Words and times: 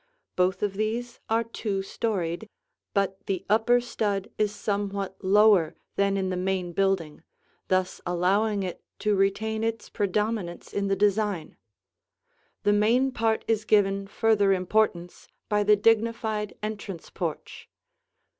Both 0.35 0.63
of 0.63 0.73
these 0.73 1.19
are 1.29 1.43
two 1.43 1.83
storied, 1.83 2.49
but 2.91 3.23
the 3.27 3.45
upper 3.47 3.79
stud 3.79 4.31
is 4.39 4.51
somewhat 4.51 5.15
lower 5.23 5.75
than 5.95 6.17
in 6.17 6.29
the 6.31 6.35
main 6.35 6.73
building, 6.73 7.21
thus 7.67 8.01
allowing 8.03 8.63
it 8.63 8.81
to 8.97 9.15
retain 9.15 9.63
its 9.63 9.89
predominance 9.91 10.73
in 10.73 10.87
the 10.87 10.95
design. 10.95 11.55
The 12.63 12.73
main 12.73 13.11
part 13.11 13.45
is 13.47 13.63
given 13.63 14.07
further 14.07 14.53
importance 14.53 15.27
by 15.49 15.61
the 15.63 15.75
dignified 15.75 16.57
entrance 16.63 17.11
porch. 17.11 17.69